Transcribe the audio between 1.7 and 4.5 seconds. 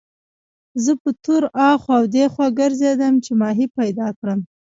اخوا دېخوا ګرځېدم چې ماهي پیدا کړم.